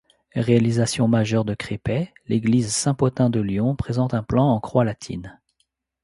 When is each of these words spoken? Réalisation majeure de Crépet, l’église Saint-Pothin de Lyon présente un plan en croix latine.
Réalisation 0.33 1.07
majeure 1.07 1.45
de 1.45 1.53
Crépet, 1.53 2.11
l’église 2.25 2.73
Saint-Pothin 2.73 3.29
de 3.29 3.39
Lyon 3.39 3.75
présente 3.75 4.15
un 4.15 4.23
plan 4.23 4.45
en 4.49 4.59
croix 4.59 4.83
latine. 4.83 5.37